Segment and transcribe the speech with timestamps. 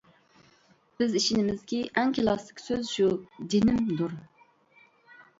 [1.01, 3.09] بىز ئىشىنىمىزكى، ئەڭ كىلاسسىك سۆز شۇ
[3.51, 4.17] «جېنىم» دۇر.